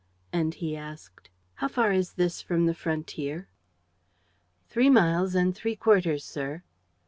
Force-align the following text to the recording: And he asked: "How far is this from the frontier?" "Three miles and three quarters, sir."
And 0.33 0.55
he 0.55 0.75
asked: 0.75 1.29
"How 1.53 1.67
far 1.67 1.91
is 1.91 2.13
this 2.13 2.41
from 2.41 2.65
the 2.65 2.73
frontier?" 2.73 3.49
"Three 4.67 4.89
miles 4.89 5.35
and 5.35 5.53
three 5.53 5.75
quarters, 5.75 6.25
sir." 6.25 6.63